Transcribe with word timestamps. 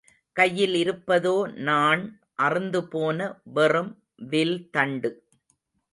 கையில் 0.35 0.73
இருப்பதோ 0.73 1.33
நாண் 1.59 2.03
அறுந்தபோன 2.41 3.19
வெறும் 3.53 3.91
வில் 4.29 4.69
தண்டு. 4.71 5.11